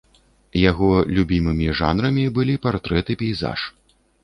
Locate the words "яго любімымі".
0.69-1.67